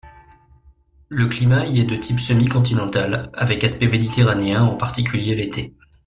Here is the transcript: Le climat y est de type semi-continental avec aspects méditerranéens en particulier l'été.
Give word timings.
Le 1.09 1.27
climat 1.27 1.67
y 1.67 1.79
est 1.79 1.83
de 1.85 1.95
type 1.95 2.19
semi-continental 2.19 3.29
avec 3.35 3.63
aspects 3.63 3.83
méditerranéens 3.83 4.63
en 4.63 4.75
particulier 4.75 5.35
l'été. 5.35 5.75